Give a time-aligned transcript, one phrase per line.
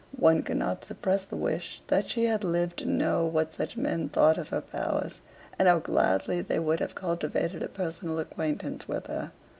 [0.17, 4.39] One cannot suppress the wish that she had lived to know what such men thought
[4.39, 5.21] of her powers,
[5.59, 9.31] and how gladly they would have cultivated a personal acquaintance with her.